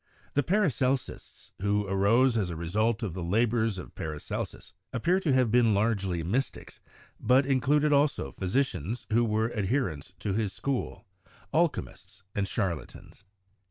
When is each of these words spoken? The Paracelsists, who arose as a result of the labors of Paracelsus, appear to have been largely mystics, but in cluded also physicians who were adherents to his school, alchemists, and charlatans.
The 0.33 0.41
Paracelsists, 0.41 1.51
who 1.61 1.85
arose 1.85 2.35
as 2.35 2.49
a 2.49 2.55
result 2.55 3.03
of 3.03 3.13
the 3.13 3.21
labors 3.21 3.77
of 3.77 3.93
Paracelsus, 3.93 4.73
appear 4.91 5.19
to 5.19 5.31
have 5.33 5.51
been 5.51 5.75
largely 5.75 6.23
mystics, 6.23 6.79
but 7.19 7.45
in 7.45 7.59
cluded 7.59 7.93
also 7.93 8.31
physicians 8.31 9.05
who 9.11 9.23
were 9.23 9.53
adherents 9.53 10.15
to 10.21 10.33
his 10.33 10.53
school, 10.53 11.05
alchemists, 11.53 12.23
and 12.33 12.47
charlatans. 12.47 13.23